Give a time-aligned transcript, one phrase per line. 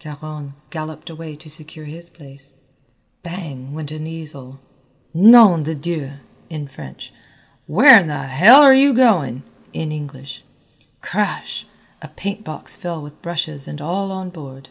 [0.00, 2.58] Caron galloped away to secure his place.
[3.22, 3.72] Bang!
[3.72, 4.60] went an easel.
[5.14, 6.10] "Nom de Dieu!"
[6.50, 7.10] in French,
[7.66, 10.44] "Where in h l are you goin'!" in English.
[11.00, 11.66] Crash!
[12.02, 14.68] a paintbox fell with brushes and all on board.